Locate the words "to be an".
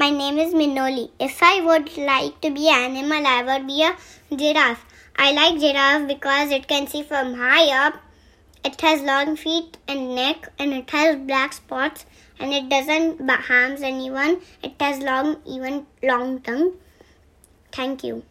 2.42-2.94